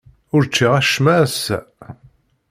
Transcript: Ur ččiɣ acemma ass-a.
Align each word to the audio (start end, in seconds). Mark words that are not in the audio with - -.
Ur 0.35 0.43
ččiɣ 0.49 0.71
acemma 0.79 1.13
ass-a. 1.23 1.59